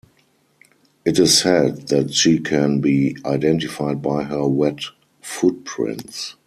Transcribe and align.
It 1.05 1.19
is 1.19 1.37
said 1.37 1.89
that 1.89 2.11
she 2.11 2.39
can 2.39 2.79
be 2.81 3.15
identified 3.23 4.01
by 4.01 4.23
her 4.23 4.47
wet 4.47 4.79
footprints. 5.21 6.35